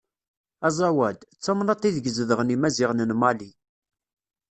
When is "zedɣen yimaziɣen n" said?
2.17-3.11